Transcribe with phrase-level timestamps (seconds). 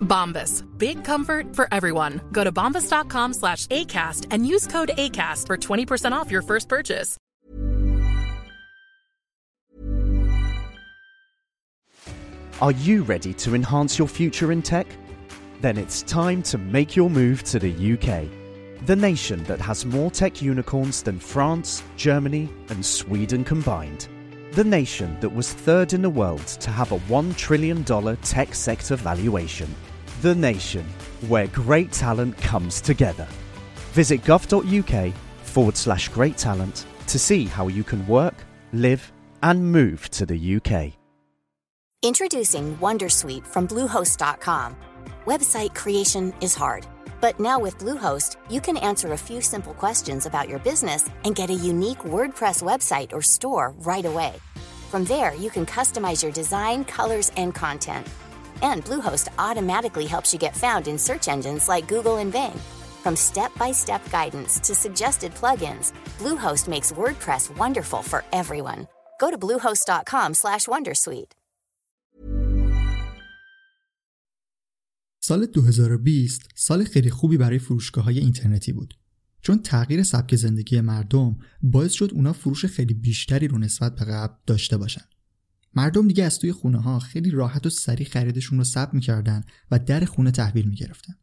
[0.00, 0.64] Bombas.
[0.78, 2.20] Big comfort for everyone.
[2.32, 7.16] Go to bombas.com slash ACAST and use code ACAST for 20% off your first purchase.
[12.60, 14.86] Are you ready to enhance your future in tech?
[15.62, 18.28] Then it's time to make your move to the UK,
[18.84, 24.08] the nation that has more tech unicorns than France, Germany, and Sweden combined.
[24.52, 28.96] The nation that was third in the world to have a $1 trillion tech sector
[28.96, 29.74] valuation.
[30.20, 30.84] The nation
[31.28, 33.26] where great talent comes together.
[33.94, 38.34] Visit gov.uk forward slash great talent to see how you can work,
[38.74, 39.12] live,
[39.42, 40.92] and move to the UK.
[42.02, 44.76] Introducing Wondersuite from Bluehost.com.
[45.24, 46.86] Website creation is hard,
[47.22, 51.34] but now with Bluehost, you can answer a few simple questions about your business and
[51.34, 54.34] get a unique WordPress website or store right away.
[54.90, 58.06] From there, you can customize your design, colors, and content.
[58.61, 62.59] And Bluehost automatically helps you get found in search engines like Google and Bing.
[63.03, 68.87] From step-by-step guidance to suggested plugins, Bluehost makes WordPress wonderful for everyone.
[69.19, 71.31] Go to bluehost.com/wondersuite.
[75.27, 78.93] سال 2020 سال خیلی خوبی برای فروشگاه های اینترنتی بود
[79.41, 84.33] چون تغییر سبک زندگی مردم باعث شد اونا فروش خیلی بیشتری رو نسبت به قبل
[84.47, 85.01] داشته باشن
[85.74, 89.78] مردم دیگه از توی خونه ها خیلی راحت و سریع خریدشون رو ثبت می‌کردن و
[89.78, 91.14] در خونه تحویل می‌گرفتن.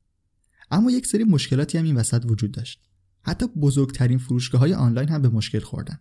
[0.72, 2.82] اما یک سری مشکلاتی هم این وسط وجود داشت.
[3.22, 6.00] حتی بزرگترین فروشگاه های آنلاین هم به مشکل خوردن.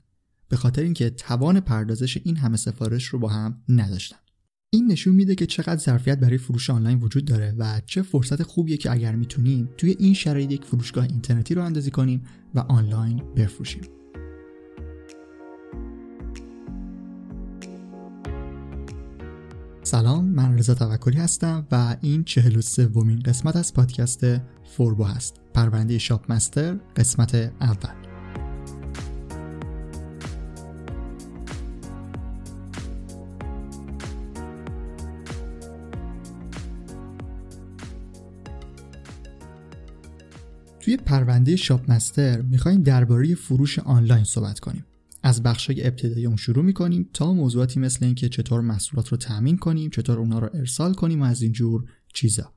[0.49, 4.17] به خاطر اینکه توان پردازش این همه سفارش رو با هم نداشتن.
[4.71, 8.77] این نشون میده که چقدر ظرفیت برای فروش آنلاین وجود داره و چه فرصت خوبیه
[8.77, 12.25] که اگر می‌تونیم توی این شرایط یک فروشگاه اینترنتی رو اندازی کنیم
[12.55, 13.83] و آنلاین بفروشیم.
[19.87, 24.21] سلام من رضا توکلی هستم و این چهل و سومین قسمت از پادکست
[24.65, 25.41] فوربو هست.
[25.55, 27.91] پرونده شاپ مستر قسمت اول.
[40.81, 44.85] توی پرونده شاپ مستر می‌خوایم درباره فروش آنلاین صحبت کنیم.
[45.27, 49.91] از بخشای ابتدایی اون شروع می‌کنیم تا موضوعاتی مثل اینکه چطور محصولات رو تامین کنیم
[49.91, 52.55] چطور اونا رو ارسال کنیم و از اینجور چیزا.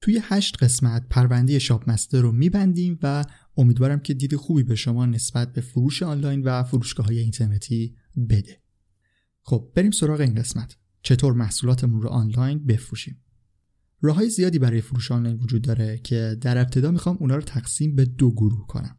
[0.00, 3.24] توی هشت قسمت پرونده شاپ مستر رو میبندیم و
[3.56, 7.94] امیدوارم که دید خوبی به شما نسبت به فروش آنلاین و فروشگاه های اینترنتی
[8.28, 8.62] بده.
[9.42, 10.76] خب بریم سراغ این قسمت.
[11.02, 13.24] چطور محصولاتمون رو آنلاین بفروشیم؟
[14.00, 17.96] راه های زیادی برای فروش آنلاین وجود داره که در ابتدا می‌خوام اونا رو تقسیم
[17.96, 18.98] به دو گروه کنم.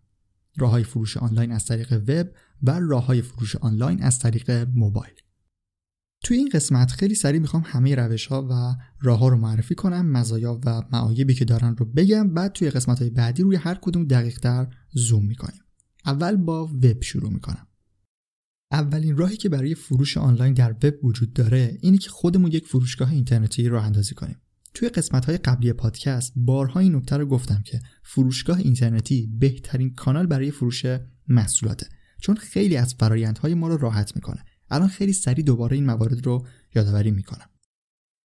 [0.57, 2.27] راه های فروش آنلاین از طریق وب
[2.63, 5.13] و راه های فروش آنلاین از طریق موبایل.
[6.23, 10.11] توی این قسمت خیلی سریع می‌خوام همه روش ها و راه ها رو معرفی کنم
[10.11, 14.05] مزایا و معایبی که دارن رو بگم بعد توی قسمت های بعدی روی هر کدوم
[14.05, 15.61] دقیق تر زوم می‌کنیم.
[16.05, 17.67] اول با وب شروع می‌کنم.
[18.71, 23.11] اولین راهی که برای فروش آنلاین در وب وجود داره اینه که خودمون یک فروشگاه
[23.11, 24.41] اینترنتی راه اندازی کنیم.
[24.73, 30.25] توی قسمت های قبلی پادکست بارها این نکته رو گفتم که فروشگاه اینترنتی بهترین کانال
[30.25, 30.85] برای فروش
[31.27, 31.87] محصولاته.
[32.21, 34.43] چون خیلی از فرایندهای ما رو راحت می‌کنه.
[34.69, 37.49] الان خیلی سریع دوباره این موارد رو یادآوری می‌کنم.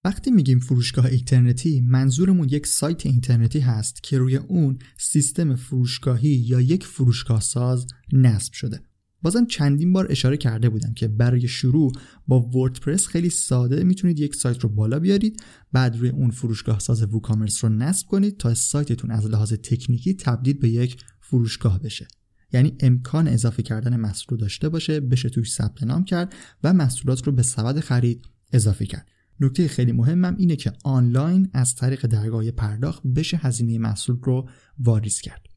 [0.05, 6.61] وقتی میگیم فروشگاه اینترنتی منظورمون یک سایت اینترنتی هست که روی اون سیستم فروشگاهی یا
[6.61, 8.81] یک فروشگاه ساز نصب شده.
[9.23, 11.93] بازم چندین بار اشاره کرده بودم که برای شروع
[12.27, 15.43] با وردپرس خیلی ساده می‌تونید یک سایت رو بالا بیارید
[15.73, 20.59] بعد روی اون فروشگاه ساز ووکامرس رو نصب کنید تا سایتتون از لحاظ تکنیکی تبدیل
[20.59, 22.09] به یک فروشگاه بشه.
[22.53, 26.35] یعنی امکان اضافه کردن محصول داشته باشه بشه توش ثبت نام کرد
[26.65, 29.09] و محصولات رو به سبد خرید اضافه کرد.
[29.41, 34.49] نکته خیلی مهمم اینه که آنلاین از طریق درگاه پرداخت بشه هزینه محصول رو
[34.79, 35.51] واریز کرد.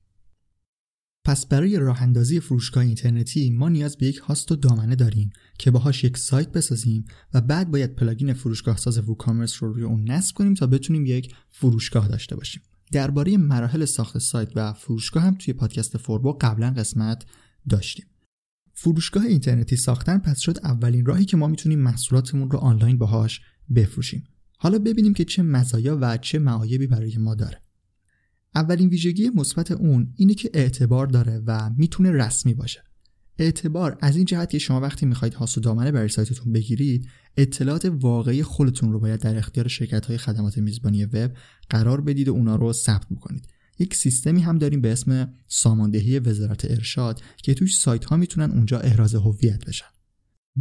[1.25, 5.29] پس برای راه اندازی فروشگاه اینترنتی ما نیاز به یک هاست و دامنه داریم
[5.59, 10.11] که باهاش یک سایت بسازیم و بعد باید پلاگین فروشگاه ساز ووکامرس رو روی اون
[10.11, 12.61] نصب کنیم تا بتونیم یک فروشگاه داشته باشیم.
[12.91, 17.25] درباره مراحل ساخت سایت و فروشگاه هم توی پادکست فوربو قبلا قسمت
[17.69, 18.05] داشتیم.
[18.73, 23.41] فروشگاه اینترنتی ساختن پس شد اولین راهی که ما می‌تونیم محصولاتمون رو آنلاین باهاش
[23.75, 24.23] بفروشیم.
[24.57, 27.61] حالا ببینیم که چه مزایا و چه معایبی برای ما داره.
[28.55, 32.83] اولین ویژگی مثبت اون اینه که اعتبار داره و می‌تونه رسمی باشه.
[33.37, 37.07] اعتبار از این جهت که شما وقتی می‌خواید هاست و دامنه برای سایتتون بگیرید
[37.37, 41.31] اطلاعات واقعی خودتون رو باید در اختیار شرکت های خدمات میزبانی وب
[41.69, 43.47] قرار بدید و اونا رو ثبت بکنید.
[43.79, 48.79] یک سیستمی هم داریم به اسم ساماندهی وزارت ارشاد که توش سایت ها می‌تونن اونجا
[48.79, 49.94] احراز هویت بشن.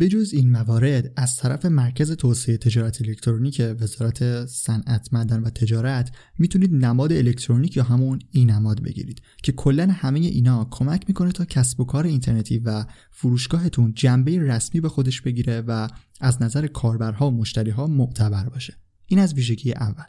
[0.01, 6.75] بجز این موارد از طرف مرکز توسعه تجارت الکترونیک وزارت صنعت معدن و تجارت می‌تونید
[6.75, 11.81] نماد الکترونیک یا همون ای نماد بگیرید که کلا همه اینا کمک می‌کنه تا کسب
[11.81, 15.89] و کار اینترنتی و فروشگاهتون جنبه رسمی به خودش بگیره و
[16.21, 18.77] از نظر کاربرها و مشتریها معتبر باشه.
[19.07, 20.05] این از ویژگی اول.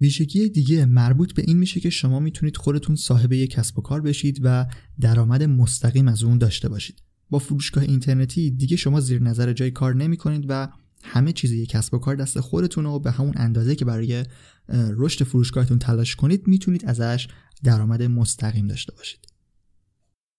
[0.00, 4.00] ویژگی دیگه مربوط به این میشه که شما می‌تونید خودتون صاحب یک کسب و کار
[4.00, 4.66] بشید و
[5.00, 7.11] درآمد مستقیم از اون داشته باشید.
[7.32, 10.68] با فروشگاه اینترنتی دیگه شما زیر نظر جای کار نمی کنید و
[11.02, 14.24] همه چیز یک کسب و کار دست خودتون و به همون اندازه که برای
[14.68, 17.28] رشد فروشگاهتون تلاش کنید می‌تونید ازش
[17.62, 19.26] درآمد مستقیم داشته باشید.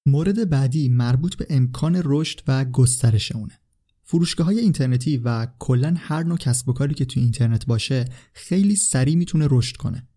[0.06, 3.60] مورد بعدی مربوط به امکان رشد و گسترش اونه.
[4.04, 8.76] فروشگاه های اینترنتی و کلا هر نوع کسب و کاری که توی اینترنت باشه خیلی
[8.76, 10.08] سریع می‌تونه رشد کنه.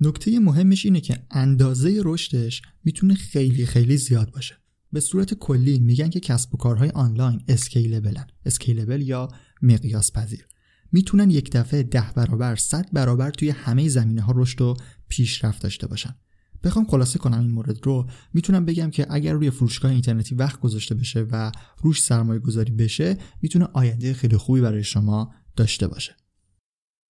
[0.00, 4.63] نکته مهمش اینه که اندازه رشدش می‌تونه خیلی خیلی زیاد باشه.
[4.94, 9.28] به صورت کلی میگن که کسب و کارهای آنلاین scalable ن scalable یا
[9.62, 10.46] مقیاس پذیر
[10.92, 14.76] می‌تونن یک دفعه ده برابر صد برابر توی همه زمینه ها رشد و
[15.08, 16.14] پیشرفت داشته باشن.
[16.64, 18.08] بخوام خلاصه کنم این مورد رو.
[18.34, 21.52] می‌تونم بگم که اگر روی فروشگاه اینترنتی وقت گذاشته بشه و
[21.82, 26.16] روش سرمایه گذاری بشه می‌تونه آینده خیلی خوبی برای شما داشته باشه.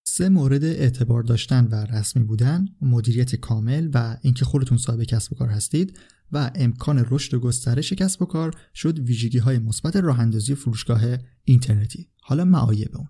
[0.06, 5.36] سه مورد اعتبار داشتن و رسمی بودن مدیریت کامل و اینکه خودتون صاحب کسب و
[5.36, 5.98] کار هستید.
[6.34, 11.02] و امکان رشد و گسترش کسب و کار شد ویژگی های مثبت راه اندازی فروشگاه
[11.44, 13.08] اینترنتی حالا معایب اون.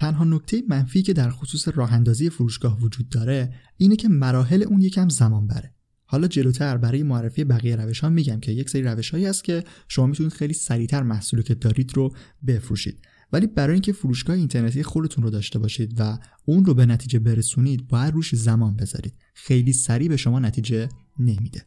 [0.00, 4.80] تنها نکته منفی که در خصوص راه اندازی فروشگاه وجود داره اینه که مراحل اون
[4.80, 5.74] یکم زمان بره.
[6.04, 9.64] حالا جلوتر برای معرفی بقیه روش ها میگم که یک سری روش هایی هست که
[9.88, 12.14] شما می‌تونید خیلی سریعتر محصولی که دارید رو
[12.46, 13.02] بفروشید.
[13.32, 17.88] ولی برای اینکه فروشگاه اینترنتی خودتون رو داشته باشید و اون رو به نتیجه برسونید
[17.88, 19.14] باید روش زمان بذارید.
[19.34, 20.88] خیلی سریع به شما نتیجه
[21.18, 21.66] نمیده.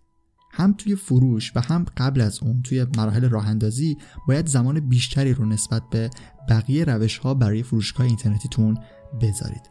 [0.55, 3.97] هم توی فروش و هم قبل از اون توی مراحل راه اندازی
[4.27, 6.09] باید زمان بیشتری رو نسبت به
[6.49, 8.77] بقیه روش ها برای فروشگاه اینترنتیتون
[9.21, 9.69] بذارید.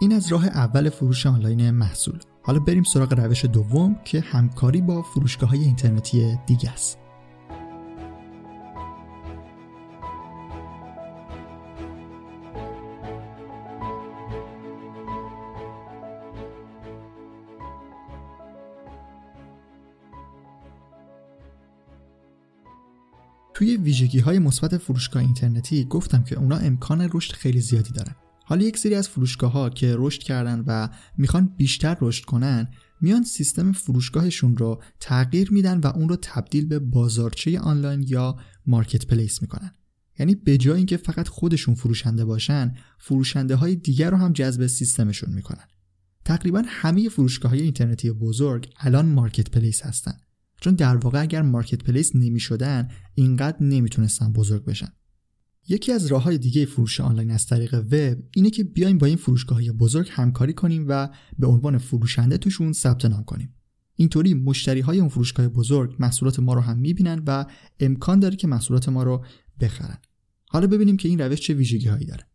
[0.00, 2.18] این از راه اول فروش آنلاین محصول.
[2.42, 6.98] حالا بریم سراغ روش دوم که همکاری با فروشگاه های اینترنتی دیگه است.
[23.66, 28.14] توی ویژگی های مثبت فروشگاه اینترنتی گفتم که اونا امکان رشد خیلی زیادی دارن.
[28.44, 32.68] حالا یک سری از فروشگاه ها که رشد کردن و می‌خوان بیشتر رشد کنن
[33.00, 39.42] میان سیستم فروشگاهشون رو تغییر میدن و اون رو تبدیل به بازارچه آنلاین یا marketplace
[39.42, 39.74] می‌کنن.
[40.18, 45.34] یعنی به جای اینکه فقط خودشون فروشنده باشن فروشنده های دیگر رو هم جذب سیستمشون
[45.34, 45.64] می‌کنن.
[46.24, 50.14] تقریبا همه فروشگاه های اینترنتی بزرگ الان marketplace هستن.
[50.60, 54.88] چون در واقع اگر مارکت پلیس نمی شدن اینقدر نمی‌تونستن بزرگ بشن.
[55.68, 59.16] یکی از راه های دیگه فروش آنلاین از طریق وب اینه که بیایم با این
[59.16, 61.08] فروشگاه بزرگ همکاری کنیم و
[61.38, 63.54] به عنوان فروشنده توشون ثبت نام کنیم.
[63.94, 67.46] اینطوری مشتری های اون فروشگاه بزرگ محصولات ما رو هم می‌بینن و
[67.80, 69.24] امکان داره که محصولات ما رو
[69.60, 69.98] بخرن.
[70.48, 72.26] حالا ببینیم که این روش چه ویژگی هایی داره.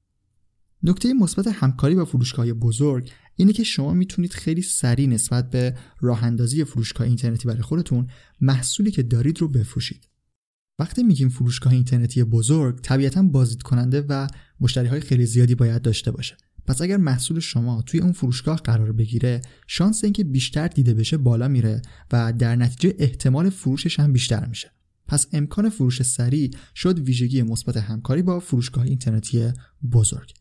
[0.83, 6.23] نکته مثبت همکاری با فروشگاه بزرگ اینه که شما می‌تونید خیلی سریع نسبت به راه
[6.23, 8.07] اندازی فروشگاه اینترنتی برای خودتون
[8.41, 10.07] محصولی که دارید رو بفروشید.
[10.79, 14.27] وقتی میگیم فروشگاه اینترنتی بزرگ طبیعتا بازدید کننده و
[14.59, 16.38] مشتری های خیلی زیادی باید داشته باشه.
[16.65, 21.47] پس اگر محصول شما توی اون فروشگاه قرار بگیره شانس اینکه بیشتر دیده بشه بالا
[21.47, 24.71] میره و در نتیجه احتمال فروشش هم بیشتر میشه.
[25.07, 29.51] پس امکان فروش سریع شد ویژگی مثبت همکاری با فروشگاه اینترنتی
[29.91, 30.40] بزرگ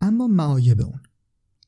[0.00, 1.00] اما معایب اون.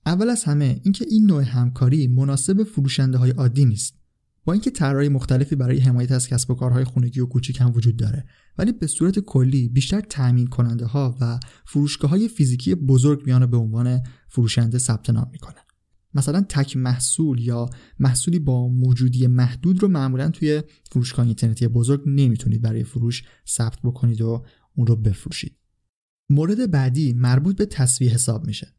[0.06, 3.98] اول از همه اینکه این نوع همکاری مناسب فروشنده های عادی نیست.
[4.44, 7.96] با اینکه طرحهای مختلفی برای حمایت از کسب و کارهای خونگی و کوچیک هم وجود
[7.96, 8.24] داره
[8.58, 13.56] ولی به صورت کلی بیشتر تامین کننده ها و فروشگاه های فیزیکی بزرگ میان به
[13.56, 15.62] عنوان فروشنده ثبت نام می‌کنن.
[16.14, 17.66] مثلا تک محصول یا
[17.98, 24.20] محصولی با موجودی محدود رو معمولا توی فروشگاه اینترنتی بزرگ نمی‌تونید برای فروش ثبت بکنید
[24.20, 24.44] و
[24.74, 25.57] اون رو بفروشید.
[26.28, 28.74] مورد بعدی مربوط به تصویه حساب میشه.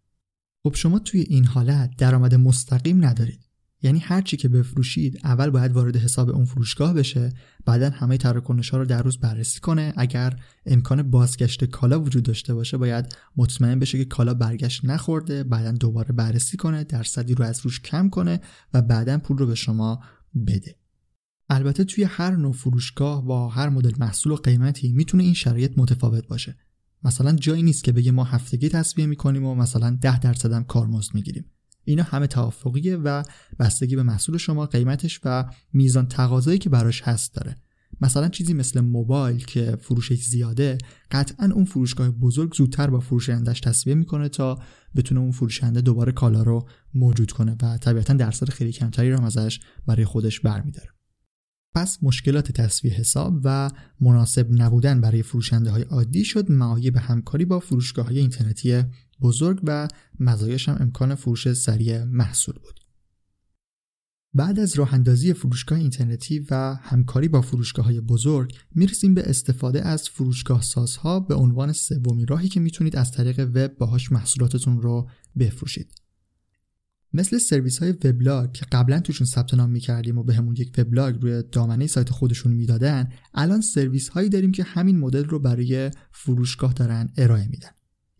[0.64, 3.50] خب شما توی این حالت درآمد مستقیم ندارید.
[3.82, 7.34] یعنی هر چی که بفروشید اول باید وارد حساب اون فروشگاه بشه
[7.66, 9.94] بعدا همه تراکنش ها رو در روز بررسی کنه.
[9.98, 15.72] اگر امکان بازگشت کالا وجود داشته باشه باید مطمئن بشه که کالا برگشت نخورده بعدا
[15.72, 18.42] دوباره بررسی کنه درصدی رو از روش کم کنه
[18.74, 20.04] و بعدا پول رو به شما
[20.48, 20.76] بده.
[21.50, 26.28] البته توی هر نوع فروشگاه با هر مدل محصول و قیمتی می‌تونه این شرایط متفاوت
[26.28, 26.58] باشه.
[27.04, 31.16] مثلا جایی نیست که بگه ما هفتگی تصویه می‌کنیم و مثلا 10 درصد هم کارمزد
[31.16, 31.46] می‌گیریم.
[31.84, 33.24] اینا همه توافقیه و
[33.60, 37.56] بستگی به محصول شما قیمتش و میزان تقاضایی که براش هست داره.
[38.02, 40.78] مثلا چیزی مثل موبایل که فروشش زیاده
[41.12, 44.60] قطعا اون فروشگاه بزرگ زودتر با فروشندش تصویه می‌کنه تا
[44.96, 49.60] بتونه اون فروشنده دوباره کالا رو موجود کنه و طبیعتا درصد خیلی کمتری رو ازش
[49.88, 50.99] برای خودش برمیداره.
[51.76, 57.60] پس مشکلات تصویه حساب و مناسب نبودن برای فروشنده های عادی شد معایب همکاری با
[57.60, 58.84] فروشگاه های اینترنتی
[59.22, 59.88] بزرگ و
[60.20, 62.80] مزایاش هم امکان فروش سریع محصول بود.
[64.34, 69.82] بعد از راه اندازی فروشگاه اینترنتی و همکاری با فروشگاه های بزرگ می‌رسیم به استفاده
[69.82, 75.10] از فروشگاه سازها به عنوان سومین راهی که می‌تونید از طریق وب باهاش محصولاتتون رو
[75.40, 75.99] بفروشید.
[77.14, 81.22] مثل سرویس های وبلاگ که قبلا توشون ثبت نام می‌کردیم و بهمون به یک وبلاگ
[81.22, 86.74] روی دامنه سایت خودشون می‌دادن الان سرویس هایی داریم که همین مدل رو برای فروشگاه
[86.74, 87.70] دارن ارائه میدن.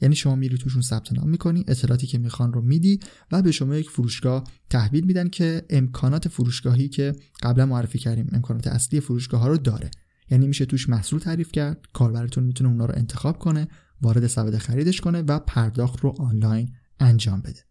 [0.02, 3.00] یعنی شما میری توشون ثبت نام می‌کنی اطلاعاتی که می‌خوان رو میدی
[3.32, 8.68] و به شما یک فروشگاه تحویل میدن که امکانات فروشگاهی که قبلا معرفی کردیم امکانات
[8.68, 9.92] اصلی فروشگاه ها رو داره.
[10.32, 13.68] یعنی میشه توش محصول تعریف کرد کاربرتون می‌تونه اونا رو انتخاب کنه
[14.02, 16.70] وارد سبد خریدش کنه و پرداخت رو آنلاین
[17.00, 17.69] انجام بده.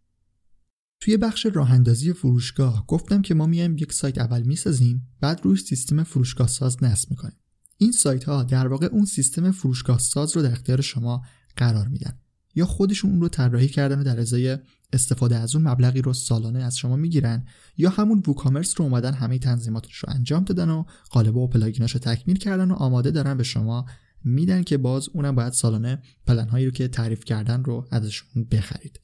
[1.01, 5.57] توی بخش راه اندازی فروشگاه گفتم که ما میایم یک سایت اول می‌سازیم بعد روی
[5.57, 7.39] سیستم فروشگاه ساز نصب می‌کنیم.
[7.79, 11.23] این سایت ها در واقع اون سیستم فروشگاه ساز رو در اختیار شما
[11.57, 12.19] قرار میدن
[12.55, 14.59] یا خودشون اون رو طراحی کردن و در ازای
[14.93, 19.39] استفاده از اون مبلغی رو سالانه از شما می‌گیرن یا همون ووکامرس رو اومدن همه
[19.39, 23.43] تنظیماتش رو انجام دادن و قالب و پلاگیناش رو تکمیل کردن و آماده دارن به
[23.43, 23.87] شما
[24.25, 29.01] میدن که باز اونم باید سالانه پلن هایی رو که تعریف کردن رو ازشون بخرید.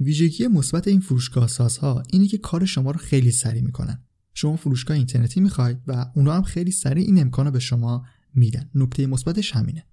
[0.00, 4.02] ویژگی مثبت این فروشگاه سازها اینه که کار شما رو خیلی سریع می‌کنن.
[4.34, 8.70] شما فروشگاه اینترنتی می‌خواید و اونا هم خیلی سریع این امکان به شما میدن.
[8.74, 9.86] نکته مثبتش همینه.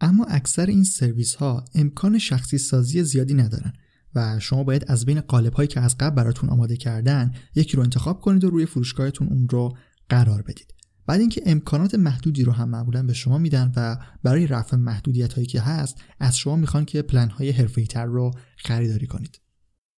[0.00, 3.72] اما اکثر این سرویس ها امکان شخصی سازی زیادی ندارن
[4.14, 7.82] و شما باید از بین قالب هایی که از قبل براتون آماده کردن یکی رو
[7.82, 9.76] انتخاب کنید و روی فروشگاهتون اون رو
[10.08, 10.74] قرار بدید.
[11.06, 15.46] بعد اینکه امکانات محدودی رو هم معمولا به شما میدن و برای رفع محدودیت هایی
[15.46, 19.40] که هست از شما می‌خوان که پلن های تر رو خریداری کنید.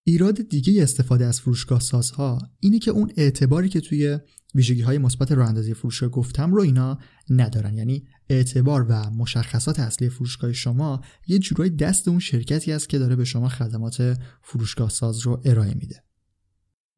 [0.09, 4.19] ایراد دیگه استفاده از فروشگاه سازها اینه که اون اعتباری که توی
[4.55, 6.99] ویژگی های مثبت راه اندازی فروشگاه گفتم رو اینا
[7.29, 7.77] ندارن.
[7.77, 13.15] یعنی اعتبار و مشخصات اصلی فروشگاه شما یه جورای دست اون شرکتی است که داره
[13.15, 16.03] به شما خدمات فروشگاه ساز رو ارائه میده.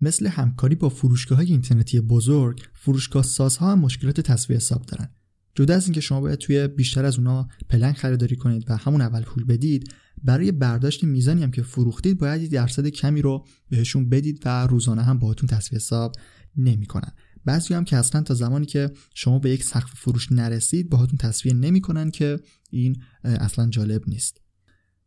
[0.02, 5.10] مثل همکاری با فروشگاه های اینترنتی بزرگ فروشگاه سازها هم مشکلات تصویه حساب دارن.
[5.56, 9.22] جدا از اینکه شما باید توی بیشتر از اونا پلن خریداری کنید و همون اول
[9.22, 14.68] پول بدید برای برداشت میزانی هم که فروختید باید درصد کمی رو بهشون بدید و
[14.68, 16.16] روزانه هم باهاتون تصویه حساب
[16.58, 17.12] نمی‌کنن.
[17.46, 21.54] بعضی هم که اصلا تا زمانی که شما به یک سقف فروش نرسید باهاتون تصویه
[21.54, 24.42] نمی‌کنن که این اصلا جالب نیست.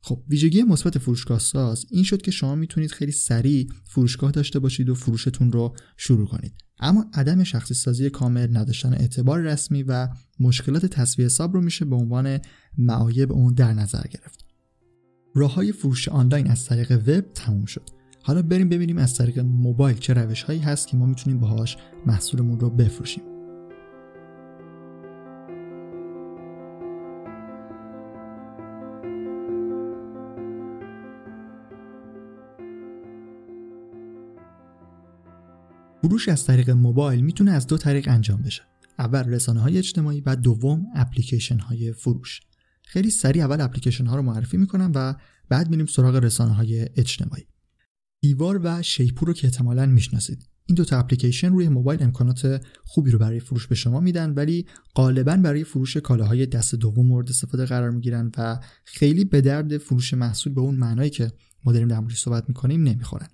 [0.00, 4.88] خب ویژگی مثبت فروشگاه ساز این شد که شما می‌تونید خیلی سریع فروشگاه داشته باشید
[4.88, 6.54] و فروشتون رو شروع کنید.
[6.78, 10.08] اما عدم شخصی سازی کامل نداشتن اعتبار رسمی و
[10.40, 12.38] مشکلات تصویه حساب رو میشه به عنوان
[12.78, 14.43] معایب اون در نظر گرفت.
[15.36, 17.90] راه های فروش آنلاین از طریق وب تموم شد.
[18.22, 21.76] حالا بریم ببینیم از طریق موبایل چه روش هایی هست که ما می‌تونیم باهاش
[22.06, 23.24] محصولمون رو بفروشیم.
[36.02, 38.62] فروش از طریق موبایل می‌تونه از دو طریق انجام بشه.
[38.98, 42.40] اول رسانه های اجتماعی و دوم اپلیکیشن های فروش.
[42.84, 45.14] خیلی سریع اول اپلیکیشن ها رو معرفی می‌کنم و
[45.48, 47.46] بعد میریم سراغ رسانه های اجتماعی.
[48.20, 50.48] دیوار و شیپور رو که احتمالا می‌شناسید.
[50.66, 54.66] این دو تا اپلیکیشن روی موبایل امکانات خوبی رو برای فروش به شما میدن ولی
[54.94, 60.14] غالبا برای فروش کالاهای دست دوم مورد استفاده قرار می‌گیرن و خیلی به درد فروش
[60.14, 61.32] محصول به اون معنایی که
[61.64, 63.28] ما داریم در موردش صحبت می‌کنیم نمی‌خورن.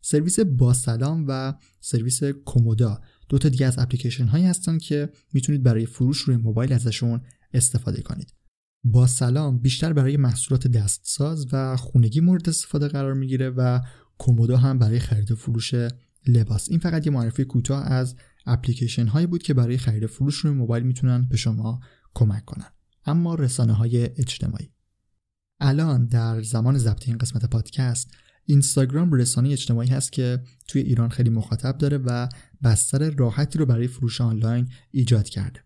[0.00, 5.62] سرویس با سلام و سرویس کومودا دو تا دیگه از اپلیکیشن هایی هستن که می‌تونید
[5.62, 7.20] برای فروش روی موبایل ازشون
[7.54, 8.32] استفاده کنید.
[8.84, 13.80] با سلام بیشتر برای محصولات دستساز و خونگی مورد استفاده قرار می‌گیره و
[14.18, 15.74] کومودا هم برای خرید فروش
[16.26, 16.68] لباس.
[16.70, 18.16] این فقط یه معرفی کوتاه از
[18.46, 21.80] اپلیکیشن هایی بود که برای خرید فروش روی موبایل می‌تونن به شما
[22.14, 22.70] کمک کنن.
[23.06, 24.70] اما رسانه های اجتماعی.
[25.60, 28.10] الان در زمان ضبط این قسمت پادکست
[28.44, 32.28] اینستاگرام رسانه اجتماعی هست که توی ایران خیلی مخاطب داره و
[32.64, 35.65] بستر راحتی رو برای فروش آنلاین ایجاد کرده.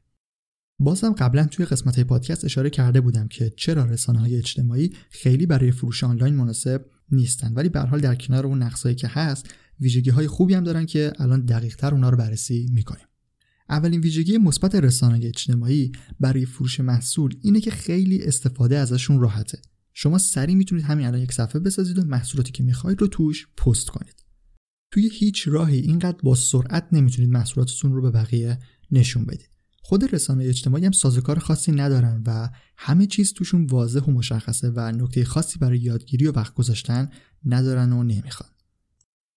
[0.83, 5.47] بازم قبلا توی قسمت های پادکست اشاره کرده بودم که چرا رسانه های اجتماعی خیلی
[5.47, 7.53] برای فروش آنلاین مناسب نیستن.
[7.53, 9.49] ولی به حال در کنار اون نقصایی که هست
[9.81, 13.05] ویژگی های خوبی هم دارن که الان دقیق تر اونا رو بررسی می‌کنیم.
[13.69, 19.59] اولین ویژگی مثبت رسانه اجتماعی برای فروش محصول اینه که خیلی استفاده ازشون راحته.
[19.93, 23.89] شما سریع می‌تونید همین الان یک صفحه بسازید و محصولاتی که می‌خواید رو توش پست
[23.89, 24.25] کنید.
[24.91, 28.59] توی هیچ راهی اینقدر با سرعت نمی‌تونید محصولاتتون رو به بقیه
[28.91, 29.60] نشون بدید.
[29.91, 34.93] خود رسانه اجتماعی هم سازوکار خاصی ندارن و همه چیز توشون واضح و مشخصه و
[34.93, 37.11] نکته خاصی برای یادگیری و وقت گذاشتن
[37.45, 38.51] ندارن و نمی‌خوان.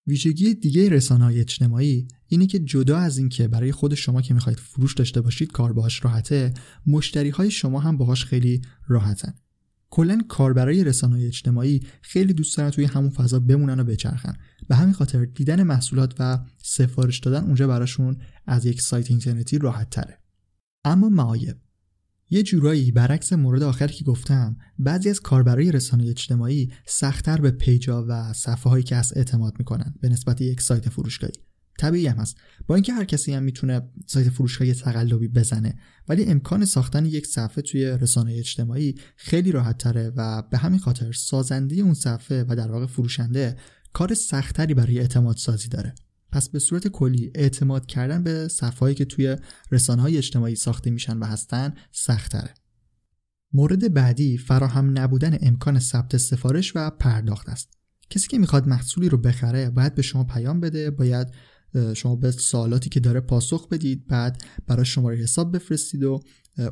[0.08, 4.60] ویژگی دیگه رسانه های اجتماعی اینه که جدا از اینکه برای خود شما که می‌خواید
[4.60, 6.54] فروش داشته باشید کار باهاش راحته
[6.88, 9.34] مشتری های شما هم باهاش خیلی راحتن.
[9.90, 14.34] کلا کاربرای رسانه های اجتماعی خیلی دوست دارن توی همون فضا بمونن و بچرخن.
[14.68, 19.90] به همین خاطر دیدن محصولات و سفارش دادن اونجا براشون از یک سایت اینترنتی راحت
[19.90, 20.23] تره
[20.86, 21.58] اما معایب.
[22.30, 28.06] یه جورایی برعکس مورد آخر که گفتم بعضی از کاربرای رسانه اجتماعی سختتر به پیجا
[28.10, 31.34] و صفحه هایی که از اعتماد می‌کنن به نسبت یک سایت فروشگاهی.
[31.80, 32.38] طبیعی هم هست.
[32.68, 37.62] با اینکه هر کسی هم می‌تونه سایت فروشگاهی تقلبی بزنه ولی امکان ساختن یک صفحه
[37.62, 42.72] توی رسانه اجتماعی خیلی راحت تره و به همین خاطر سازنده اون صفحه و در
[42.72, 43.58] واقع فروشنده
[43.94, 45.96] کار سختتری برای اعتماد سازی داره.
[46.34, 49.36] پس به صورت کلی اعتماد کردن به صفحه‌ای که توی
[49.72, 52.54] رسانه های اجتماعی ساخته میشن و هستن سختره.
[53.54, 57.78] مورد بعدی فراهم نبودن امکان ثبت سفارش و پرداخت است.
[58.10, 61.28] کسی که می‌خواد محصولی رو بخره باید به شما پیام بده، باید
[61.94, 66.20] شما به سوالاتی که داره پاسخ بدید، بعد برای شماره حساب بفرستید و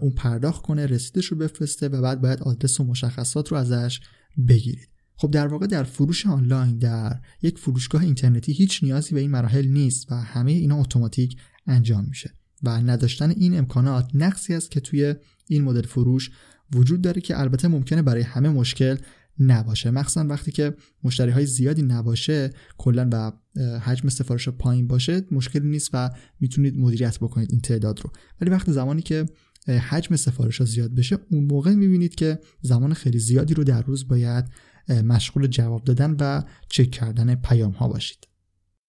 [0.02, 4.00] اون پرداخت کنه، رسیدش رو بفرسته و بعد باید آدرس و مشخصات رو ازش
[4.48, 4.91] بگیرید.
[5.22, 9.68] خب در واقع در فروش آنلاین در یک فروشگاه اینترنتی هیچ نیازی به این مراحل
[9.68, 15.16] نیست و همه اینا اتوماتیک انجام میشه و نداشتن این امکانات نقصی است که توی
[15.48, 16.32] این مدل فروش
[16.76, 18.98] وجود داره که البته ممکنه برای همه مشکل
[19.40, 19.92] نباشه.
[19.92, 23.32] مخصوصا وقتی که مشتری های زیادی نباشه کلا و
[23.80, 28.12] حجم سفارش پایین باشه مشکلی نیست و می‌تونید مدیریت بکنید این تعداد رو.
[28.42, 29.26] ولی وقتی زمانی که
[29.68, 34.08] حجم سفارش ها زیاد بشه اون موقع می‌بینید که زمان خیلی زیادی رو در روز
[34.08, 34.46] باید
[34.92, 38.28] مشغول جواب دادن و چک کردن پیام ها باشید.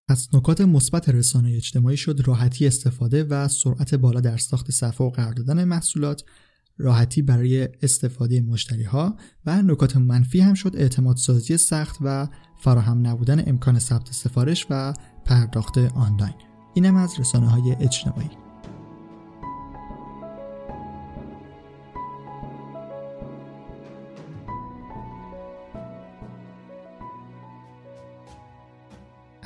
[0.08, 5.10] از نکات مثبت رسانه اجتماعی شد راحتی استفاده و سرعت بالا در ساخت صفحه و
[5.10, 6.24] قرار دادن محصولات.
[6.78, 12.28] راحتی برای استفاده مشتری ها و نکات منفی هم شد اعتماد سازی سخت و
[12.60, 14.92] فراهم نبودن امکان ثبت سفارش و
[15.24, 16.34] پرداخت آنلاین.
[16.74, 18.41] اینم از رسانه های اجتماعی.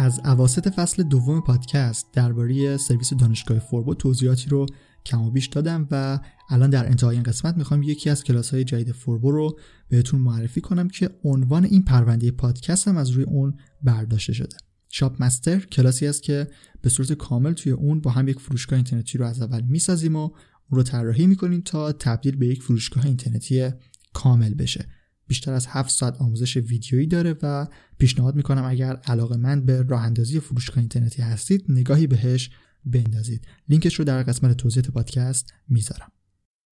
[0.06, 4.66] از اواسط فصل دوم پادکست درباره سرویس دانشگاه فوربو توضیحاتی رو
[5.06, 8.64] کم و بیش دادم و الان در انتهای این قسمت می‌خوام یکی از کلاس های
[8.64, 13.54] جدید فوربو رو بهتون معرفی کنم که عنوان این پرونده پادکست هم از روی اون
[13.82, 14.56] برداشته شده.
[14.88, 16.48] شاپ مستر کلاسی است که
[16.82, 20.18] به صورت کامل توی اون با هم یک فروشگاه اینترنتی رو از اول می‌سازیم و
[20.18, 20.30] اون
[20.70, 23.70] رو طراحی می‌کنیم تا تبدیل به یک فروشگاه اینترنتی
[24.12, 24.88] کامل بشه.
[25.26, 27.66] بیشتر از 7 ساعت آموزش ویدیویی داره و
[27.98, 32.50] پیشنهاد می‌کنم اگر علاقه مند به راه اندازی فروشگاه اینترنتی هستید نگاهی بهش
[32.84, 33.46] بندازید.
[33.68, 36.12] لینکش رو در قسمت توضیحات پادکست می‌ذارم.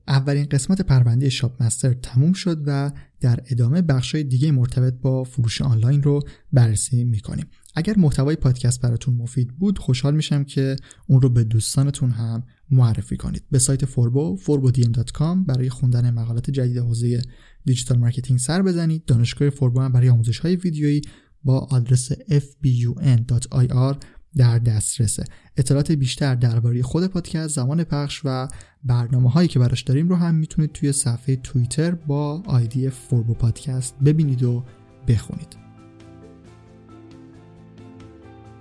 [0.08, 5.62] اولین قسمت پرونده شاپ مستر تموم شد و در ادامه بخشای دیگه مرتبط با فروش
[5.62, 7.46] آنلاین رو بررسی می‌کنیم.
[7.74, 13.16] اگر محتوای پادکست براتون مفید بود خوشحال میشم که اون رو به دوستانتون هم معرفی
[13.16, 13.44] کنید.
[13.50, 17.22] به سایت فوربو forbodm.com برای خوندن مقالات جدید حوزه
[17.64, 19.04] digital marketing سر بزنید.
[19.04, 21.02] دانشگاه فوربو هم برای آموزش های ویدیویی
[21.44, 23.96] با آدرس fbun.ir
[24.36, 25.24] در دسترسه.
[25.56, 28.48] اطلاعات بیشتر درباره خود پادکست زمان پخش و
[28.84, 33.94] برنامه هایی که براش داریم رو هم می‌تونید توی صفحه توییتر با آیدی فوربو پادکست
[34.04, 34.64] ببینید و
[35.08, 35.56] بخونید.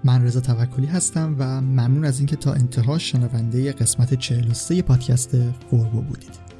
[0.03, 6.01] من رضا توکلی هستم و ممنون از اینکه تا انتها شنونده قسمت 43 پادکست فوربو
[6.01, 6.52] بودید.